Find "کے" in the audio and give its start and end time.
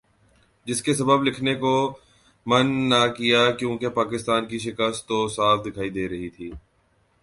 0.83-0.93